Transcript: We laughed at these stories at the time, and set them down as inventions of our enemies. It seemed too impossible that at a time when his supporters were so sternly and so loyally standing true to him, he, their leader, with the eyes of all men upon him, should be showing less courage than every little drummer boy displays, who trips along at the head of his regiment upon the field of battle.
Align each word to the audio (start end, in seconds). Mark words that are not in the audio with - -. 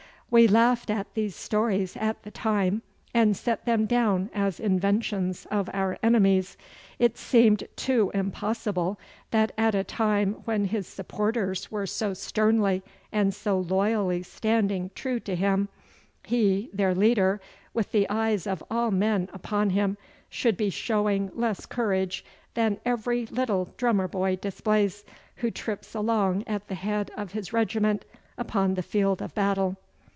We 0.33 0.47
laughed 0.47 0.89
at 0.89 1.13
these 1.13 1.35
stories 1.35 1.97
at 1.97 2.23
the 2.23 2.31
time, 2.31 2.83
and 3.13 3.35
set 3.35 3.65
them 3.65 3.85
down 3.85 4.29
as 4.33 4.61
inventions 4.61 5.45
of 5.51 5.69
our 5.73 5.97
enemies. 6.01 6.55
It 6.99 7.17
seemed 7.17 7.65
too 7.75 8.11
impossible 8.13 8.97
that 9.31 9.51
at 9.57 9.75
a 9.75 9.83
time 9.83 10.35
when 10.45 10.63
his 10.63 10.87
supporters 10.87 11.69
were 11.69 11.85
so 11.85 12.13
sternly 12.13 12.81
and 13.11 13.33
so 13.33 13.59
loyally 13.59 14.23
standing 14.23 14.89
true 14.95 15.19
to 15.19 15.35
him, 15.35 15.67
he, 16.25 16.69
their 16.71 16.95
leader, 16.95 17.41
with 17.73 17.91
the 17.91 18.07
eyes 18.09 18.47
of 18.47 18.63
all 18.71 18.89
men 18.89 19.27
upon 19.33 19.71
him, 19.71 19.97
should 20.29 20.55
be 20.55 20.69
showing 20.69 21.29
less 21.35 21.65
courage 21.65 22.23
than 22.53 22.79
every 22.85 23.25
little 23.25 23.73
drummer 23.75 24.07
boy 24.07 24.37
displays, 24.37 25.03
who 25.35 25.51
trips 25.51 25.93
along 25.93 26.45
at 26.47 26.69
the 26.69 26.75
head 26.75 27.11
of 27.17 27.33
his 27.33 27.51
regiment 27.51 28.05
upon 28.37 28.75
the 28.75 28.81
field 28.81 29.21
of 29.21 29.35
battle. 29.35 29.75